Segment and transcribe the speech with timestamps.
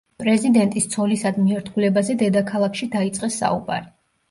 [0.21, 3.91] პრეზიდენტის ცოლისადმი ერთგულებაზე დედაქალაქში დაიწყეს საუბარი.